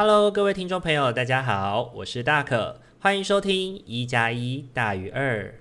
[0.00, 5.52] Hello，各位听众朋友，大家好，我是大可，欢迎收听一加一大于二。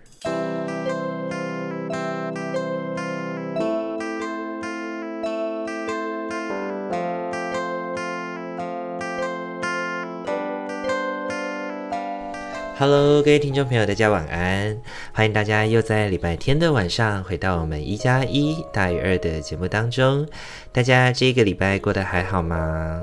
[12.78, 14.78] Hello，各位听众朋友，大家晚安！
[15.14, 20.28] 欢迎大家又在礼拜天的晚上回到我们一加一大于二的节目当中。
[20.72, 23.02] 大家这个礼拜过得还好吗？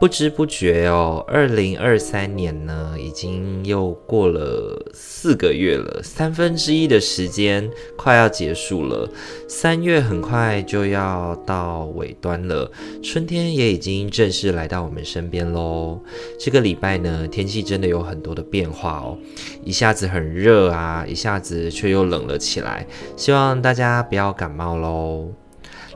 [0.00, 9.06] 不知不觉哦，二零二三年呢，已经又过了四个月了，三分之一的时间快要结束了。
[9.46, 16.00] 三月很快就要到尾端了，春天也已经正式来到我们身边喽。
[16.38, 19.18] 这个礼拜呢，天气真的有很多的变化哦，
[19.62, 22.86] 一下子很热啊，一下子却又冷了起来。
[23.18, 25.28] 希望大家不要感冒喽。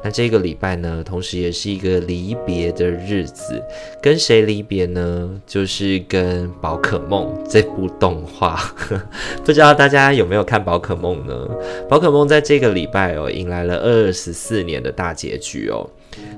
[0.04, 3.58] 那这个礼拜呢，同时也是一个离别的日子，
[4.02, 5.30] 跟谁离别呢？
[5.46, 8.60] 就是跟宝可梦这部动画。
[9.42, 11.48] 不知道大家有没有看宝可梦呢？
[11.88, 15.88] 宝可梦在这个礼拜哦，迎来了二十四年的大结局哦。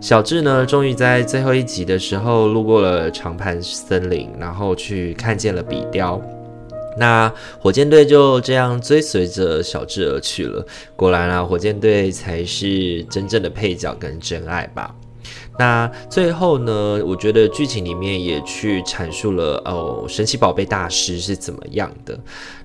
[0.01, 6.23] 小智呢，终于在最后一集的时候路过了长盘森林，然后去看见了比雕。
[6.99, 10.67] 那火箭队就这样追随着小智而去了。
[10.95, 14.95] 果然啊，火箭队才是真正的配角跟真爱吧。
[15.59, 22.19] 那最后呢，我觉得剧情里面也去阐述了哦，神奇宝贝大师是怎么样的。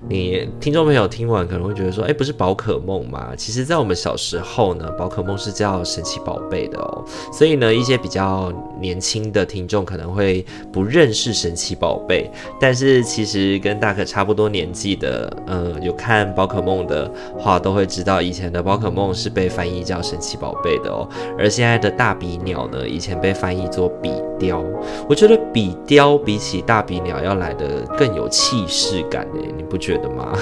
[0.08, 3.32] 你听众朋友听完可能会觉得说，哎，不是宝可梦吗？
[3.36, 7.04] 其实，在我们小时候呢，宝可梦是叫神奇宝贝的哦。
[7.32, 21.08] 所以呢，一些比较年轻的听众可能会不认识神奇宝贝，但是其实跟大可差不多年纪的，嗯、有看宝可梦的话，都会知道以前的宝可梦是被翻译叫神奇宝贝的哦。
[21.38, 24.64] 而现在的大比鸟呢，以前被翻译作比雕，
[25.08, 30.36] 我觉得比雕比起大比鸟要来得更有气势感诶，你不觉得吗？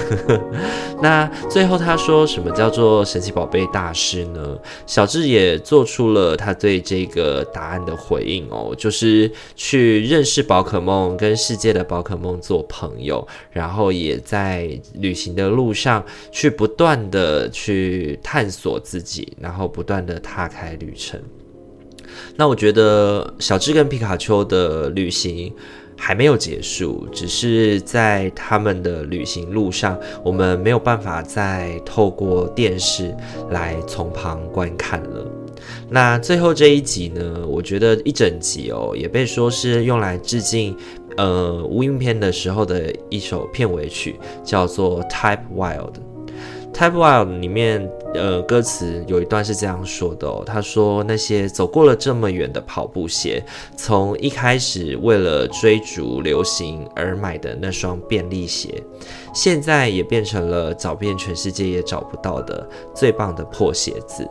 [1.02, 4.58] 那最后他说什么叫做神奇宝贝大师呢？
[4.86, 21.20] 小智也做出了他对这个答案的回应哦，就是去认识宝可梦，跟世界的宝可梦做朋友，然后也在旅行的路上去不断的去探索自己，然后不断的踏开旅程。
[22.36, 25.52] 那我觉得小智跟皮卡丘的旅行
[25.96, 33.14] 还没有结束，只是在他们的旅行路上，我们没有办法再透过电视
[33.50, 35.26] 来从旁观看了。
[35.90, 40.74] 那最后这一集呢，我觉得一整集哦，也被说是用来致敬
[41.18, 45.92] 呃无印片的时候的一首片尾曲，叫做《Type Wild》。
[46.72, 53.44] Type Wild 里面，呃，歌词有一段是这样说的哦，他说那些走过了这么远的跑步鞋，
[53.76, 58.82] 从一开始为了追逐流行而买的那双便利鞋，
[59.34, 64.26] 现在也变成了找遍全世界也找不到的最棒的破鞋子。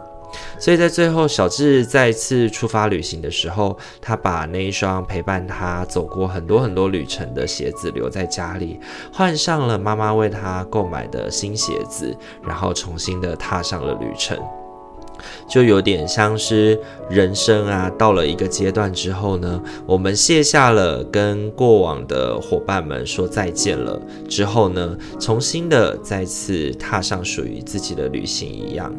[0.60, 8.80] 所以在最后，小智再次出发旅行的时候，他把那一双陪伴他走过很多很多旅程的鞋子留在家里，
[9.12, 14.38] 换上了妈妈为他购买的新鞋子，然后重新的踏上了旅程。
[15.50, 16.80] 就有点像是
[17.10, 28.94] 人生啊，到了一个阶段之后呢，我们卸下了跟过往的伙伴们说再见了之后呢，重新的再次踏上属于自己的旅行一样。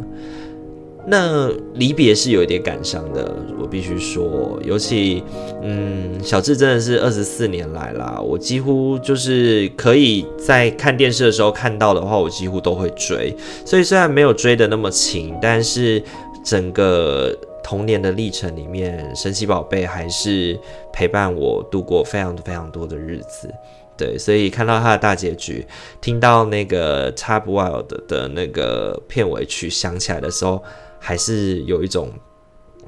[1.11, 5.25] 那离别是有一点感伤的，我必须说，尤其，
[5.61, 13.37] 嗯，小智真的是二十四年来啦，我几乎就是可以在看电视的时候看到的话，我几乎都会追。
[13.67, 16.01] 所以虽然没有追得那么勤，但是
[16.45, 20.57] 整个童年的历程里面，神奇宝贝还是
[20.93, 23.53] 陪伴我度过非常非常多的日子。
[23.97, 25.67] 对，所以看到它的大结局，
[26.01, 30.63] 听到那个 Type Wild 的那个片尾曲响起来的时候。
[31.01, 32.11] 还是有一种，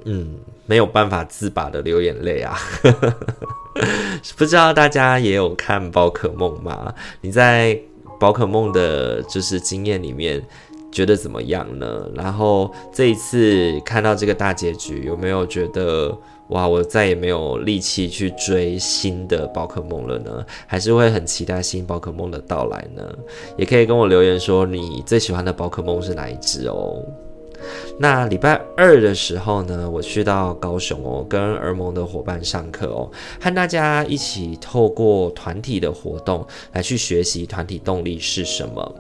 [0.04, 0.36] 嗯，
[0.66, 2.56] 没有办法自拔的流眼泪啊！
[4.36, 6.94] 不知道大家也有看宝可梦吗？
[7.22, 7.76] 你在
[8.20, 10.40] 宝可梦的就是经验里面
[10.92, 12.06] 觉得怎么样呢？
[12.14, 16.16] 然后这一次看到这个大结局，有没有觉得
[16.50, 20.44] 哇，我再也没有力气去追新的宝可梦了呢？
[20.66, 23.02] 还是会很期待新宝可梦的到来呢？
[23.56, 27.02] 也可以跟我留言说你最喜欢的宝可梦是哪一只哦。
[27.98, 33.10] 那礼拜二的时候呢，我去到高雄哦，跟儿盟的伙伴上课哦，
[33.40, 38.94] 和大家一起透过团体的活动来去学习团体动力是什么。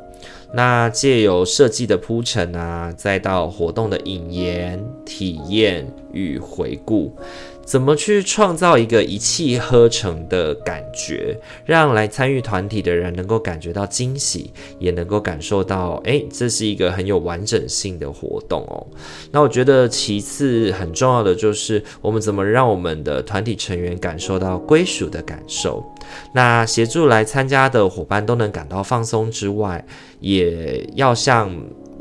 [0.54, 7.16] 那借由设计的铺陈啊，再到活动的引言、体验与回顾。
[7.64, 14.50] 怎么去创造一个一气呵成的感觉，让来参与团体的人能够感觉到惊喜，
[14.80, 18.84] 也能够感受到，诶，这是一个很有完整性的活动哦。
[19.30, 25.84] 那我觉得其次很重要的就是，我们怎么让我们的团体成员感受到归属的感受。
[26.34, 29.82] 那协助来参加的伙伴都能感到放松之外，
[30.18, 31.48] 也要像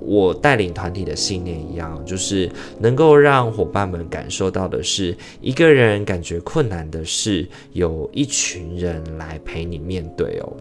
[0.01, 2.49] 我带领团体的信念一样，就是
[2.79, 10.53] 能够让伙伴们感受到的是，一个人感觉困难的事，有一群人来陪你面对哦。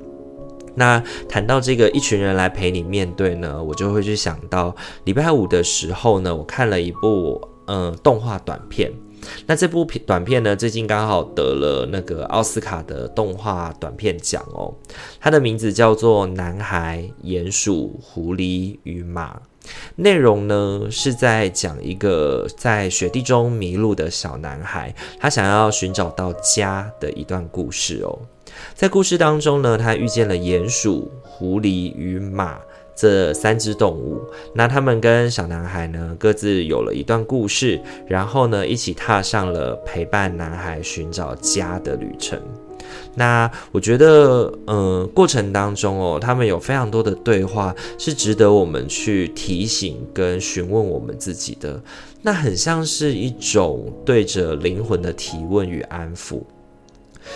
[0.75, 8.91] 那谈到这个一群人来陪你面对呢，我就会去想到礼拜五的时候呢，我看了一部嗯、动画短片。
[9.47, 14.75] 那这部片短片呢，最近刚好得了那个奥斯卡的动画短片奖哦。
[15.21, 19.35] 它的名字叫做《男孩、鼹鼠、狐狸与马》。
[19.97, 28.19] 内容呢是在讲一个在雪地中迷路的小男孩，他想要寻找到家的一段故事哦。
[28.75, 32.59] 在故事当中呢，他遇见了鼹鼠、狐狸与马。
[33.01, 34.21] 这三只动物，
[34.55, 42.39] 那他们跟小男孩呢，各自有了一段故事，然后呢，一起踏上了陪伴男孩寻找家的旅程。
[43.15, 51.81] 那我觉得，嗯、呃，过程当中哦，他们有非常多的对话，是值得我们去提醒跟询问我们自己的。
[52.21, 56.43] 那很像是一种对着灵魂的提问与安抚，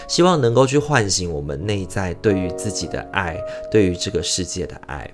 [0.08, 3.40] 希望能够去唤醒我们内在对于自己的爱，
[3.70, 5.08] 对于这个世界的爱。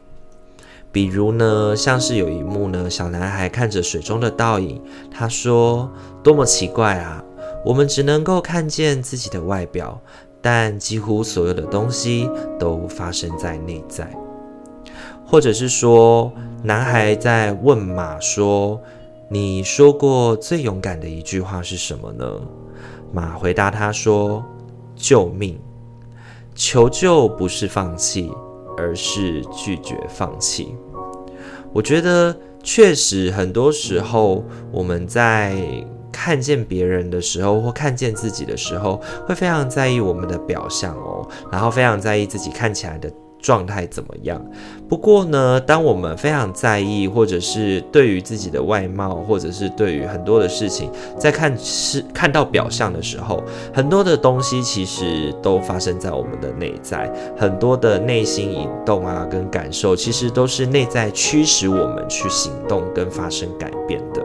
[0.93, 5.89] 比如呢，像是有一幕呢，小男孩看着水中的倒影，他说
[6.23, 7.23] ：“多么奇怪啊！
[7.65, 10.01] 我们只能够看见自己的外表，
[10.43, 12.29] 但几乎所有的东西
[12.59, 14.11] 都发生在内在。”
[15.25, 16.33] 或者是说，
[16.65, 18.81] 男孩在问马说
[19.31, 22.25] ：“你说过最勇敢的一句话是什么呢？”
[23.15, 24.45] 马回答他说
[24.97, 25.57] ：“救命！
[26.57, 28.29] 求救不是放弃。”
[28.81, 30.75] 而是拒绝放弃。
[31.73, 34.43] 我觉得确实，很多时候
[34.73, 35.55] 我们在
[36.11, 43.11] 看见别人的时候，或看见自己的时候，会非常在意我们的表象哦，然后非常在意自己看起来的。
[43.41, 44.45] 状态怎么样？
[44.89, 53.43] 不过呢，当我们非常在意，或者是对于自己的外貌，或者是对于很多的事情，在看是看到表象的时候，
[53.73, 64.23] 很多的东西其实都发生在我们的内在，很多的内心引动啊，跟感受，其实都是内在驱使我们去行动跟发生改变的。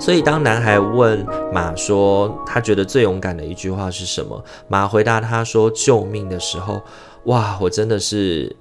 [0.00, 6.80] 所以，当男孩问马说他觉得最勇敢的一句话是什么，马回答他说救命的时候。
[7.24, 8.54] 哇，我真的是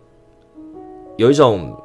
[1.18, 1.76] 有一种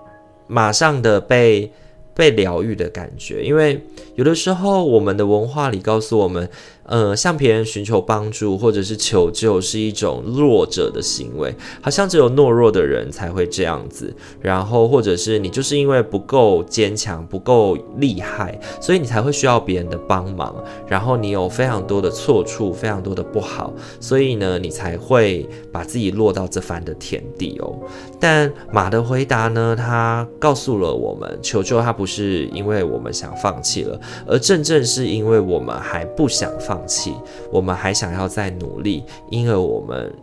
[0.46, 1.70] 马上的被
[2.14, 3.80] 被疗愈的感觉，因为
[4.14, 6.48] 有的时候我们的文化里告诉我们。
[6.88, 14.14] 呃，向别人寻求帮助或者是求救是一种弱者的行为，好像只有懦弱的人才会这样子。
[14.40, 20.55] 然后，或者是你就是因为不够坚强、不够厉害，所以你才会需要别人的帮忙。
[20.87, 23.70] 然后你有非常多的错处、非常多的不好，
[24.00, 27.79] 所以呢，你才会把自己落到这番的田地哦。
[28.19, 36.77] 但马的回答呢，他告诉了我们，求救他不是因为我们想放弃了，而正正是因为我们还不想放。
[36.78, 37.16] 放弃，
[37.50, 40.14] 我们还想要再努力，因而我们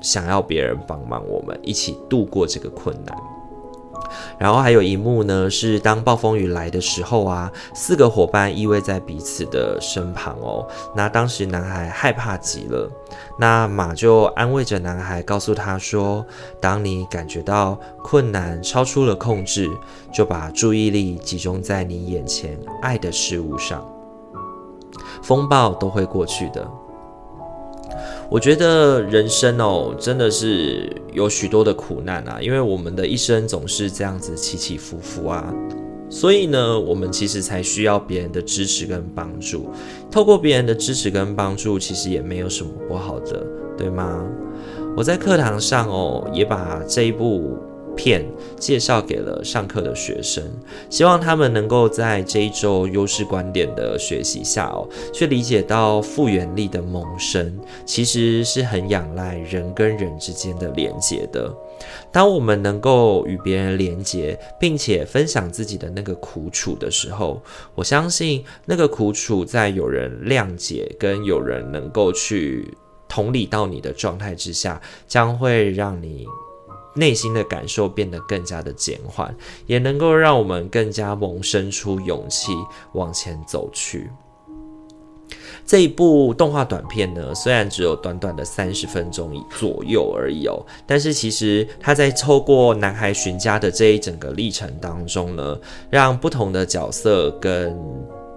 [0.00, 3.16] 想要别人帮忙，我们一起度过这个困难。
[4.38, 10.64] 然后还有一幕呢，是当暴风雨来的时候啊，四个伙伴依偎在彼此的身旁哦。
[10.94, 12.88] 那当时男孩害怕极了，
[13.36, 16.24] 那马就安慰着男孩，告诉他说
[16.60, 19.68] ：“当你感觉到困难超出了控制，
[20.12, 23.84] 就把注意力集中在你眼前爱的事物上。”
[25.22, 26.68] 风暴都会过去的。
[28.28, 35.54] 我觉得人生哦，真的是有许多的苦难啊，因为我们的一生总是这样子起起伏伏啊，
[36.10, 39.70] 所以呢，我们其实才需要别人的支持跟帮助。
[40.10, 43.46] 透过别人的支持跟帮助，其实也没有什么不好的，
[43.78, 44.24] 对吗？
[44.96, 47.56] 我在课堂上哦，也把这一部。
[47.96, 48.24] 片
[48.58, 50.44] 介绍给了上课的学生，
[50.90, 61.52] 希望他们能够在这一周优势观点的学习下哦，去理解到复原力的萌生其实是很仰赖人跟人之间的连接的。
[62.12, 67.42] 当我们能够与别人连接，并且分享自己的那个苦楚的时候，
[67.74, 72.76] 我相信那个苦楚在有人谅解跟有人能够去
[73.08, 76.26] 同理到你的状态之下，将会让你。
[76.96, 79.34] 内心的感受变得更加的减缓，
[79.66, 82.52] 也能够让我们更加萌生出勇气
[82.94, 84.10] 往前走去。
[85.66, 95.58] 这一部动画短片呢，虽然只有短短的三十分钟左右而已哦，但是其实他在透过男孩寻家的这一整个历程当中呢，
[95.90, 97.76] 让不同的角色跟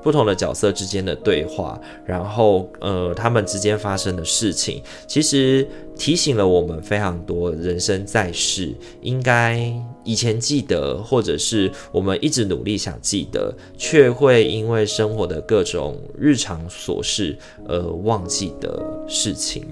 [0.02, 7.52] 不同的角色之间的对话，然后呃，他们之间发生的事情，其实提醒了我们非常多。
[7.52, 9.72] 人生在世，应该
[10.04, 17.38] 以前记得，或者是我们一直努力想记得，却会因为生活的各种日常琐事
[17.68, 19.66] 而忘记的事情。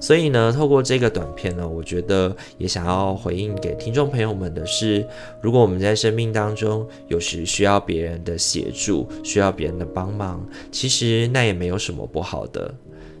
[0.00, 5.06] 所以呢，透过这个短片呢，我觉得也想要回应给听众朋友们的是，
[5.40, 10.40] 如果我们在生命当中有时需要别人的协助，需要别人的帮忙，
[10.70, 12.72] 其实那也没有什么不好的。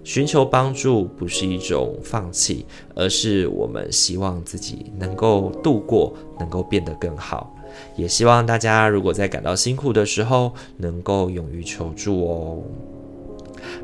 [0.04, 7.54] 寻求帮助不是一种放弃，而是我们希望自己能够度过，能够变得更好。
[7.96, 12.62] 也希望大家如果在感到辛苦的时候，能够勇于求助哦。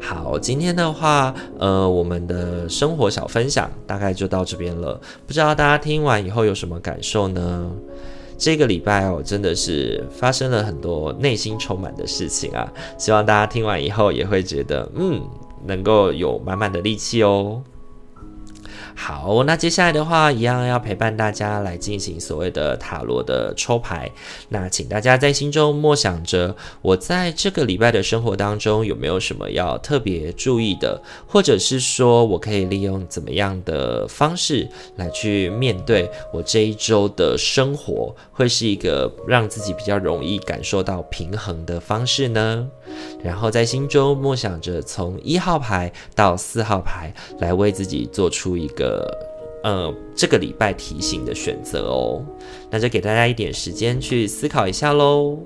[0.00, 5.00] 好，今天的话，呃，我们的生活小分享大概就到这边了。
[5.26, 7.70] 不知道大家听完以后有什么感受呢？
[8.36, 12.70] 这个礼拜哦，真的是发生了很多内心充满的事情啊。
[12.98, 15.22] 希望大家听完以后也会觉得，嗯，
[15.64, 17.62] 能够有满满的力气哦。
[18.96, 24.10] 好，那接下来的话，一样要陪伴大家来进行所谓的塔罗的抽牌。
[24.48, 42.68] 那请大家在心中默想着，我在这个礼拜的生活当中有没有什么要特别注意的，或者是说我可以利用怎么样的方式来去面对我这一周的生活，会是一个让自己比较容易感受到平衡的方式呢？
[43.22, 49.06] 然后在心中默想着，从一号牌到四号牌，来为自己做出一个，
[49.62, 52.24] 呃，这个礼拜提醒的选择哦。
[52.70, 55.38] 那就给大家一点时间去思考一下喽。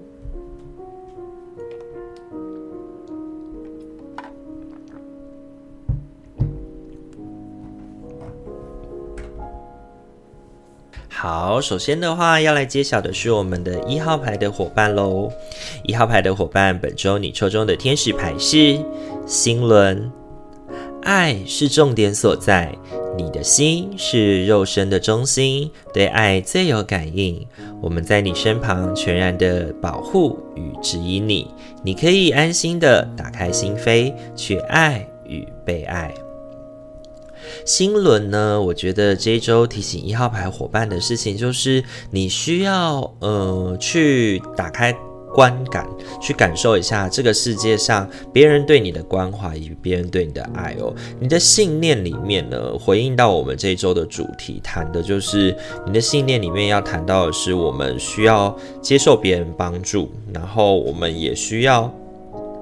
[11.20, 15.28] 好，首先的话要来揭晓的是我们的一号牌的伙伴喽。
[15.82, 18.78] 一号牌的伙伴，本周你抽中的天使牌是
[19.26, 20.12] 心轮。
[21.02, 22.72] 爱是重点所在，
[23.16, 27.44] 你的心是肉身的中心，对爱最有感应。
[27.82, 36.14] 我们在你身旁，全然的保护与指引你，你可以安心的打开心扉，去爱与被爱。
[37.64, 44.94] 新轮呢，我觉得这一周提醒一号牌伙伴的事情，就是你需要呃去打开
[45.34, 45.86] 观感，
[46.20, 50.94] 去感受一下这个世界上别人对你的关怀与别人对你的爱哦。
[51.20, 55.54] 你的信念里面呢，回应到我们这一周的主题，谈的就是
[55.86, 61.92] 你的信念里面要谈到的是，我们需要接受别人帮助，然后我们也需要。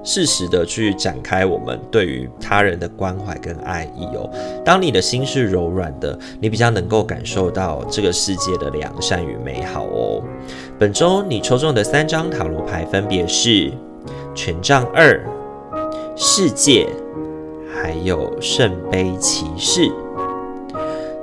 [0.07, 4.29] 适时的去展开我们对于他人的关怀跟爱意哦。
[4.63, 10.23] 当你的心是柔软的，你比较能够感受到这个世界的良善与美好哦。
[10.79, 13.69] 本周你抽中的三张塔罗牌分别是
[14.33, 15.21] 权杖二、
[16.15, 16.87] 世界，
[17.75, 19.91] 还有圣杯骑士。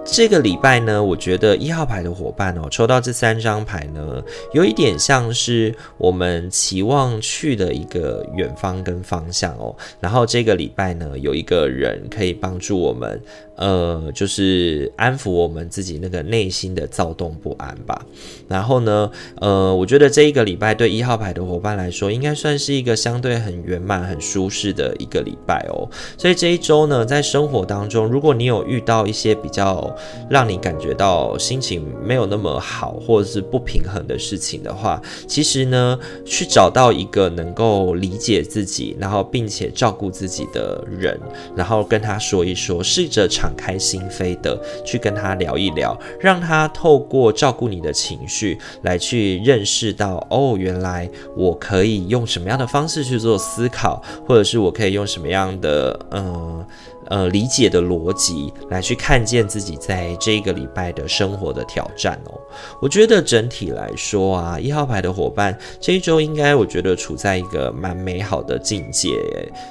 [0.04, 9.74] 这个礼拜呢，我觉得一号牌的伙伴哦，抽到这三张牌呢，有一点像是我们期望去的一个远方跟方向哦。
[10.00, 13.20] 然后这个礼拜呢，有一个人可以帮助我们。
[13.56, 18.04] 呃，就是安抚我们自己那个内心的躁动不安吧。
[18.48, 25.88] 然后呢，呃，我觉得这一个礼拜对一号牌的伙伴来说，应该算是一个相对很圆满、很舒适的一个礼拜哦。
[26.18, 29.93] 所以这一周呢，在生活当中，如果你有遇到一些比较
[30.30, 41.20] 让你感觉到心情没有那么好，或者是不平衡的事情的话，其实呢，去找到一个能够理解自己，然后并且照顾自己的人，
[41.56, 43.28] 然后跟他说一说，试着。
[43.34, 56.66] 敞开心扉的去跟他聊一聊，让他透过照顾你的情绪来去认识到，哦，原来我可以用什么样的方式去做思考，或者是我可以用什么样的呃
[57.06, 62.40] 呃理解的逻辑来去看见自己在这个礼拜的生活的挑战哦。
[62.80, 69.10] 我觉得整体来说啊，一号牌的伙伴这一周应该我觉得处在一个蛮美好的境界，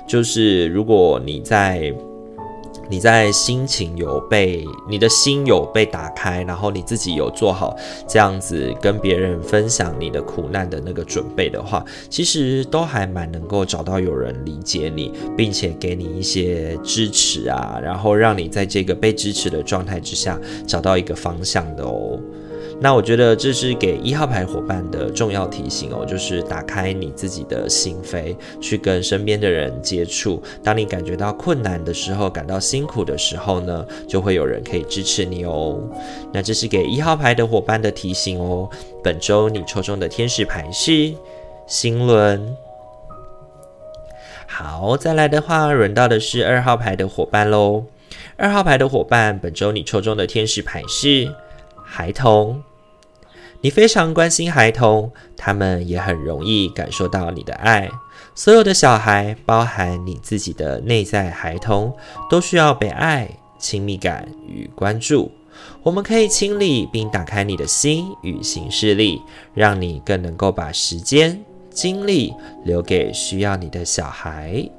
[0.07, 1.93] 就是如果你在。
[2.93, 7.75] 你在心情有被，你的心有被打开，然后你自己有做好
[8.07, 22.19] 这样子跟别人分享你的苦难的那个准备的话，其实都还蛮能够找到有人理解你，并且给你一些支持啊，然后让你在这个被支持的状态之下找到一个方向的哦。
[22.83, 30.43] 那我觉得这是给一号牌伙伴的重要提醒哦，就是打开你自己的心扉，去跟身边的人接触。
[30.61, 35.79] 当你感觉到困难的时候，感到辛苦的时候呢，就会有人可以支持你哦。
[36.33, 38.69] 那这是给一号牌的伙伴的提醒哦。
[39.01, 41.13] 本周你抽中的天使牌是
[41.65, 42.53] 星轮。
[44.45, 47.85] 好，再来的话，轮到的是二号牌的伙伴喽。
[48.35, 51.33] 二号牌的伙伴，本周你抽中的天使牌是
[51.85, 52.61] 孩童。
[53.63, 57.89] 你非常关心孩童，他们也很容易感受到你的爱。
[58.35, 61.95] 所有的小孩，包含你自己的内在孩童，
[62.29, 65.31] 都需要被爱、亲密感与关注。
[65.81, 69.21] 我们可以清理并打开你的心与行事力，
[69.53, 71.41] 让你更能够把时间。
[71.69, 72.33] 精力
[72.65, 74.69] 留给需要你的小孩。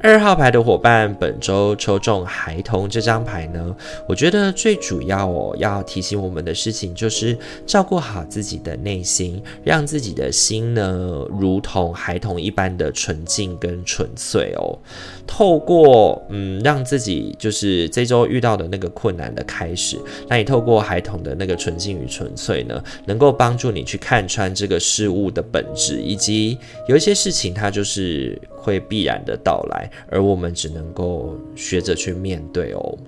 [0.00, 3.74] 二号牌的伙伴，本周抽中孩童这张牌呢，
[4.08, 14.78] 我觉得最主要哦，要提醒我们的事情就是照顾好自己的内心，让自己的心呢，如同孩童一般的纯净跟纯粹哦。
[15.26, 26.56] 透过嗯，让自己就是这周遇到的那个困难的开始，那你透过孩童的那个纯净与纯粹呢，能够帮助你去看穿这个事物的本质，以及
[26.86, 28.40] 有一些事情它就是。
[28.60, 32.98] 会必然的到来来，而我们只能够学着去面对哦。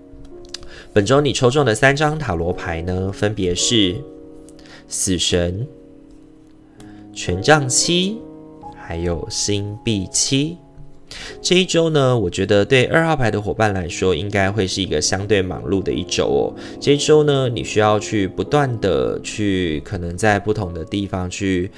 [0.93, 3.97] 本周你抽中的三张塔罗牌呢，分别是
[4.89, 5.67] 死神、
[7.13, 8.19] 权杖七，
[8.77, 10.57] 还有星币七。
[11.43, 16.55] 这一周呢，我觉得对二号牌的伙伴来说，应该会是一个相对忙碌的一周哦。
[16.81, 21.71] 这一周呢，你需要去不断的去，可能在不同的地方去。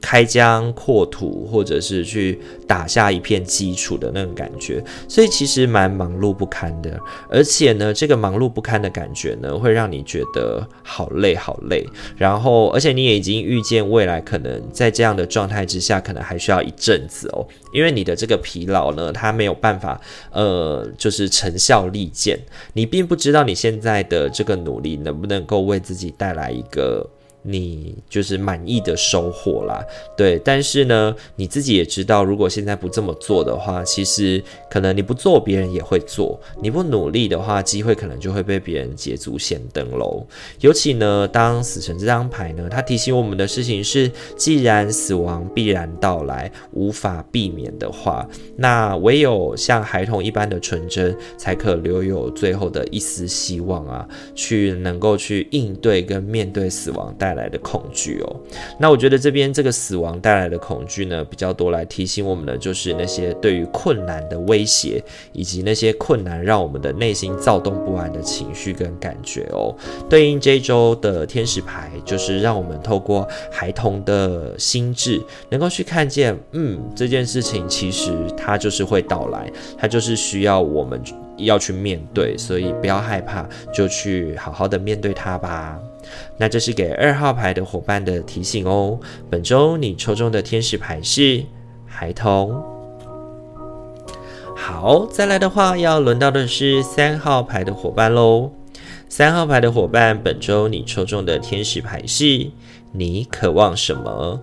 [0.00, 6.98] 开疆扩土，或者是去打下一片基础的那种感觉，所以其实蛮忙碌不堪的。
[7.28, 11.86] 而且呢，这个忙碌不堪的感觉呢，会让你觉得好累好累。
[12.16, 17.46] 然后，而且你也已经预见未来可能在这样的状态之下，可能还需要一阵子哦。
[17.72, 20.00] 因为你的这个疲劳呢，它没有办法，
[20.32, 22.38] 呃，就是成效立见。
[22.72, 27.08] 你并不知道你现在的这个努力能不能够为自己带来一个。
[27.42, 29.84] 你就是满意的收获啦，
[30.16, 30.38] 对。
[30.44, 40.26] 但是呢，你自己也知道，如果现在不这么做的话，其实可能你不做，别人也会做；你不努力的话，机会可能就会被别人捷足先登喽。
[40.60, 58.36] 尤其呢，当死神这张牌呢，它提醒我们的事情是：既然死亡必然到来，无法避免的话，那唯有像孩童一般的纯真，才可留有最后的一丝希望啊，去能够去应对跟面对死亡带带来的恐惧哦，
[58.76, 65.00] 那我觉得这边这个死亡带来的恐惧呢，比较多来提醒我们的就是那些对于困难的威胁，
[65.32, 69.72] 以及那些困难让我们的内心躁动不安的情绪跟感觉哦。
[70.08, 81.00] 对应这周的天使牌，就是让我们透过孩童的心智，能够去看见，嗯，这件事情其实它就是会到来，它就是需要我们
[81.36, 85.78] 要去面对，所以不要害怕，就去好好的面对它吧。
[86.36, 88.98] 那这是给二号牌的伙伴的提醒哦。
[89.28, 91.44] 本周你抽中的天使牌是
[91.86, 92.62] 孩童。
[94.56, 98.50] 好，再来的话要轮到的是三号牌的伙伴喽。
[99.08, 102.50] 三号牌的伙伴，本周你抽中的天使牌是
[102.92, 104.40] 你渴望什么？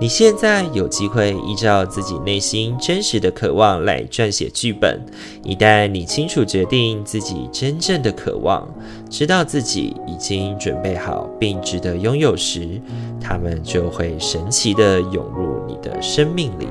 [0.00, 4.98] 你现在有机会依照自己内心真实的渴望来撰写剧本。
[5.44, 8.66] 一旦你清楚决定自己真正的渴望，
[9.10, 12.80] 知道自己已经准备好并值得拥有时，
[13.20, 16.66] 他们就会神奇的涌入你的生命里。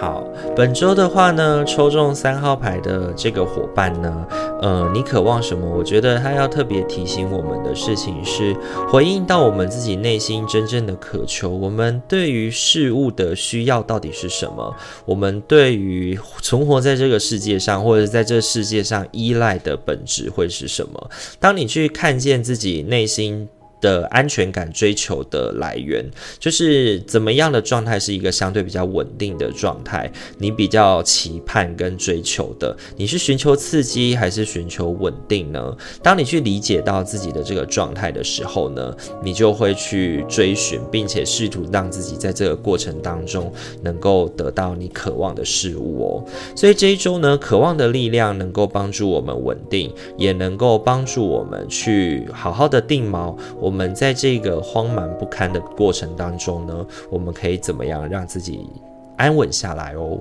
[0.00, 0.26] 好，
[0.56, 4.26] 本周的话呢，抽中三号牌的这个伙伴呢，
[4.60, 5.64] 呃，你渴望什么？
[5.64, 8.52] 我觉得他要特别提醒我们的事情是，
[8.88, 11.48] 回应到我们自己内心真正的渴求。
[11.48, 14.74] 我们对于事物的需要到底是什么？
[15.04, 21.10] 我们对于存活在这个世界上，或者在这世界上依赖的本质会是什么？
[21.38, 23.48] 当你去看见自己内心。
[23.82, 30.10] 的安全感追求的来源，就是怎么样的状态是一个相对比较稳定的状态？
[30.38, 35.76] 你比较期盼跟追求的，你是寻求刺激还是寻求稳定呢？
[36.00, 46.24] 当你去理解到自己的这个状态的时候呢，你就会去追寻，并且试图让自己在这个过程当中能够得到你渴望的事物哦。
[46.54, 53.36] 所以这一周呢，渴望的力量能够帮助我们稳定，也能够帮助我们去好好的定锚。
[53.58, 53.71] 我。
[53.72, 58.68] 我们在这个慌忙不堪的过程当中呢，我们可以怎么样让自己
[59.16, 60.20] 安稳下来哦？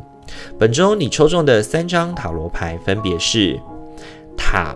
[0.57, 3.59] 本周你抽中的三张塔罗牌分别是
[4.37, 4.73] 塔、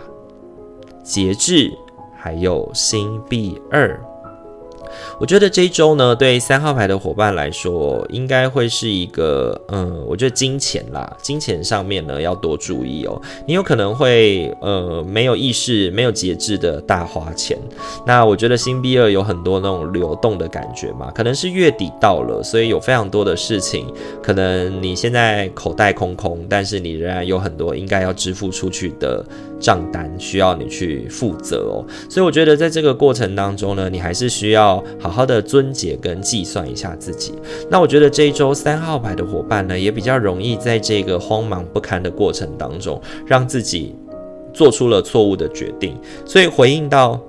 [1.01, 1.71] 节制，
[2.17, 3.97] 还有星币二。
[5.19, 13.21] 我觉得这一周呢，对三号牌的伙伴来说，应该会是一个，嗯，我觉得金钱啦，金钱上面呢要多注意哦。
[13.47, 17.57] 你有可能会，呃，没有意识、没有节制的大花钱。
[18.05, 23.87] 那我觉得星币二有很多那种流动的感觉嘛，可能是月底到了，所以有非常多的事情，
[24.21, 29.25] 可能你现在口袋空空，但是你仍然有很多应该要支付出去的
[29.59, 31.85] 账单需要你去负责哦。
[32.09, 34.83] 所以我觉得在这个过程当中呢，你还是需要。
[34.99, 37.33] 好好的尊节跟计算一下自己。
[37.69, 43.95] 那我觉得这一周三号牌的伙伴呢，也比较容易在这个慌忙不堪的过程当中，让自己
[44.53, 45.95] 做出了错误的决定。
[46.25, 47.21] 所以回应到。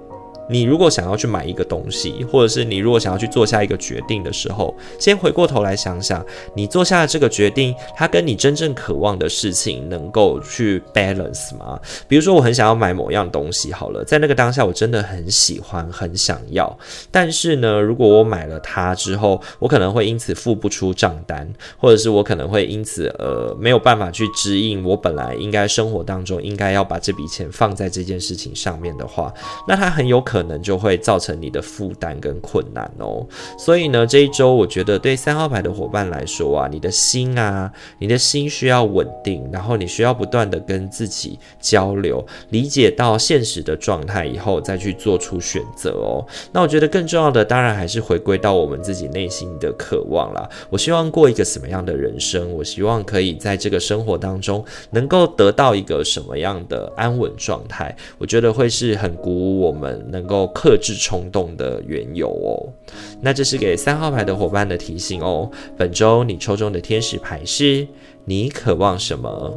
[0.49, 11.79] 你如果想要去买一个东西，或者是你如果想要去做下一个决定的时候，先回过头来想想，你做下的这个决定，它跟你真正渴望的事情能够去 balance 吗？
[12.07, 16.79] 比如说，我很想要买某样东西，好了，在那个当下，我真的很喜欢，很想要。
[17.11, 29.35] 但是呢，如果我买了它之后，我可能会因此付不出账单，或者是我可能会因此呃没有办法去支应我本来应该生活当中应该要把这笔钱放在这件事情上面的话，
[29.67, 30.36] 那它很有可能。
[30.37, 33.27] 可能就会造成你的负担跟困难哦，
[33.59, 46.23] 所以呢，这一周我觉得对三号牌的伙伴来说啊，你的心啊，你的心需要稳定，然后你需要不断的跟自己交流，理解到现实的状态以后，再去做出选择哦。
[46.53, 50.47] 那我觉得更重要的，当然还是回归到我们自己内心的渴望啦。
[50.69, 52.53] 我希望过一个什么样的人生？
[52.53, 57.97] 我希望可以在这个生活当中能够得到一个什么样的安稳状态？
[58.19, 60.26] 我觉得会是很鼓舞我们能。
[60.27, 62.75] 能够克制冲动的缘由哦，
[63.21, 65.49] 那这是给三号牌的伙伴的提醒哦。
[65.77, 67.87] 本周你抽中的天使牌是
[68.25, 69.57] 你渴望什么？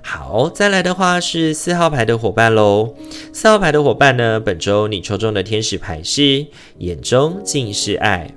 [0.00, 2.94] 好，再来的话是四号牌的伙伴喽。
[3.34, 6.46] 四号牌的伙伴呢，本周你抽中的天使牌是
[6.78, 8.32] 眼中尽是爱，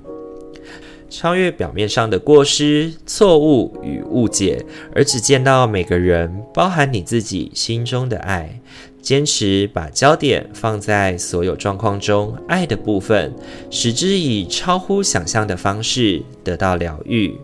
[1.10, 8.60] 超越表面上的过失、错误与误解，而只见到每个人，包含你自己心中的爱。
[9.04, 13.32] 坚持把焦点放在所有状况中爱的部分，
[13.70, 17.38] 使之以超乎想象的方式得到疗愈。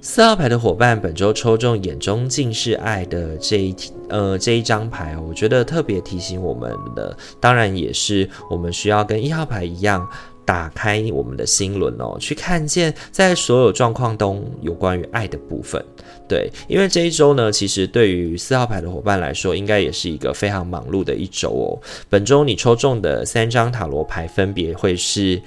[0.00, 3.74] 四号牌的伙伴，本周抽中眼中尽是爱的这一
[4.08, 10.06] 呃这一张牌，我觉得特别提醒我们的，当然也是我们需要跟一号牌一样。
[10.48, 15.84] 打开我们的心轮哦，去看见在所有状况中有关于爱的部分。
[16.26, 21.76] 对，因为这一周呢，其实对于四号牌的伙伴来说，应该也是一个非常忙碌的一周哦。
[22.08, 25.38] 本周你抽中的三张塔罗牌分别会是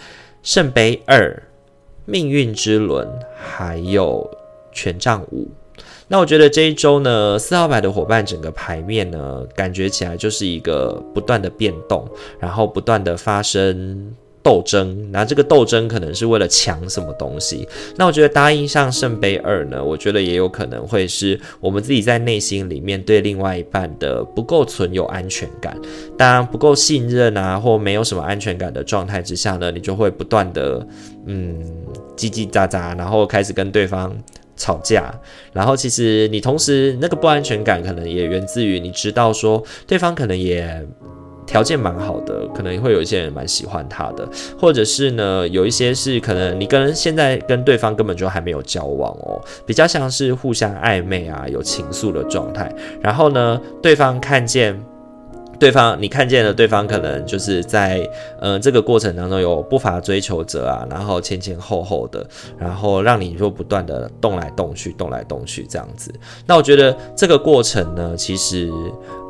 [0.44, 1.42] 圣杯二、
[2.06, 4.30] 命运之轮，还有
[4.72, 5.50] 权杖五。
[6.08, 12.08] 那我觉得这一周呢，四号牌的伙伴整个牌面呢，感觉起来就是一个不断的变动，
[12.40, 14.16] 然后不断的发生。
[14.44, 17.68] 斗争，那这个斗争可能是为了抢什么东西？
[17.96, 25.78] 那我觉得答应上圣杯二呢，我觉得也有可能会是我们自己在内心里面对另外一半的不够存有安全感，
[26.18, 30.86] 当然不够信任啊，或没有什么安全感的状态之下呢，你就会不断的
[31.28, 31.64] 嗯
[32.18, 34.12] 叽叽喳喳，然后开始跟对方
[34.56, 35.14] 吵架，
[35.54, 40.84] 然后其实你同时那个不安全感可能也源自于你知道说对方可能也。
[41.46, 44.28] 条件蛮好的，可能会有一些人蛮喜欢他的，
[44.60, 52.74] 或者是呢，有一些是可能你跟现在跟对方根本就还没有交往哦，比较像是互相暧昧啊，有情愫的状态。
[53.02, 54.91] 然后呢，对方看见。
[55.62, 58.02] 对方，你看见了对方可能就是在
[58.40, 66.12] 嗯、这个过程当中有不乏追求者啊，然后前前后后的，然后让你就不断的动来动去，动来动去这样子。
[66.48, 68.72] 那我觉得这个过程呢，其实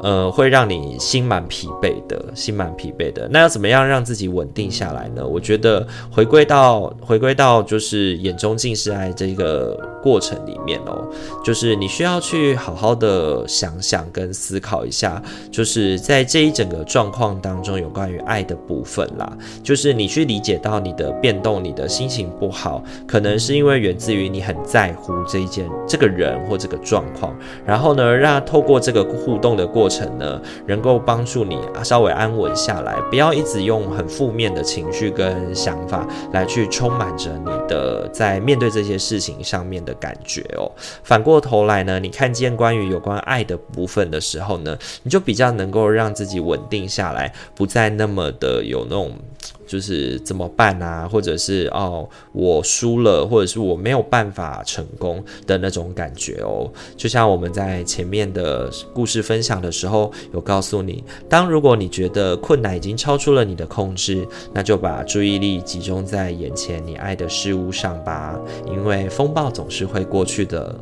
[0.04, 3.28] 呃会让你心蛮疲惫的，心蛮疲惫的。
[3.30, 5.28] 那要怎么样让自己稳定下来呢？
[5.28, 11.06] 我觉得回归到回归到就是眼中尽是爱这个过程里面哦，
[11.44, 16.21] 就是你需要去好好的想想跟思考一下，就是在。
[16.22, 19.28] 在这一整个状况当中，有关于爱的部分啦，
[19.64, 40.72] 就是你去理解到你的变动，你的心情不好，可能是因为源自于你很在乎这一件、这个人或这个状况，然后呢，让透过这个互动的过程呢，能够帮助你稍微安稳下来，不要一直用很负面的情绪跟想法来去充满着你的在面对这些事情上面的感觉哦。
[41.02, 49.12] 反过头来呢，你看见关于有关爱的部分的时候呢，你就比较能够让让自己稳定下来，不再那么的有那种。
[49.66, 56.70] 就是怎么办啊，或者是哦，我输了，或者是我没有办法成功的那种感觉哦。
[56.98, 70.76] 就像我们在前面的故事分享的时候，有告诉你，当如果你觉得困难已经超出了你的控制，那就把注意力集中在眼前你爱的事物上吧，因为风暴总是会过去的。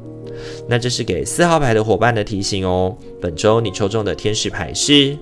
[0.67, 2.95] 那这是给四号牌的伙伴的提醒哦。
[3.21, 5.17] 本周你抽中的天使牌是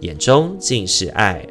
[0.00, 1.46] 眼中尽是爱。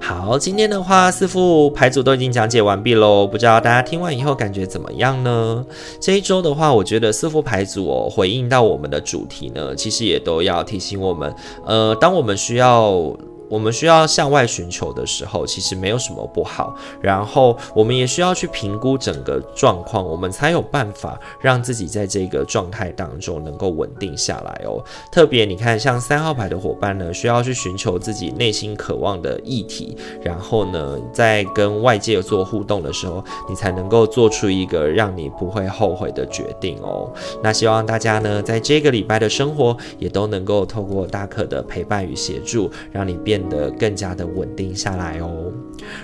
[0.00, 3.26] 好，今天的话，四副牌组都已经讲解完毕喽。
[3.26, 5.64] 不知道大家听完以后感觉怎么样呢？
[6.00, 11.34] 这一周的话，我觉得四副牌组哦，回应到我们的主题呢，其实也都要提醒我们，
[11.66, 13.16] 呃，当我们需要。
[13.48, 16.74] 我们需要向外寻求的时候，其实没有什么不好。
[17.00, 24.84] 然后，我们也需要去评估整个状况，我们才有办法让自己在这个状态当中能够稳定下来哦。
[25.10, 37.10] 特别你看，像三号牌的伙伴呢，需要去寻求自己内心渴望的议题，然后呢，在跟外界做互动的时候，你才能够做出一个让你不会后悔的决定哦。
[37.42, 43.37] 那希望大家呢，在这个礼拜的生活也都能够透过大可的陪伴与协助，让你变。
[43.38, 45.52] 变得更加的稳定下来哦。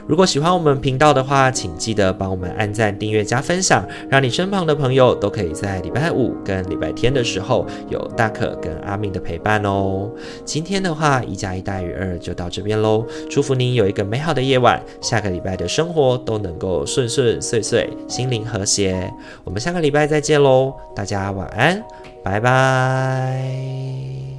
[0.07, 10.09] 如果喜欢我们频道的话，请记得帮我们按赞、订阅、加分享，让你身旁的朋友都可以在礼拜五跟礼拜天的时候有大可跟阿明的陪伴哦。
[10.45, 13.05] 今天的话，一加一大于二就到这边喽。
[13.29, 19.13] 祝福您有一个美好的夜晚，下个礼拜的生活都能够顺顺遂遂，心灵和谐。
[19.43, 21.83] 我们下个礼拜再见喽，大家晚安，
[22.23, 24.34] 拜拜。